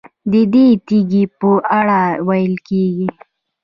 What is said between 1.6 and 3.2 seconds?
اړه ویل کېږي.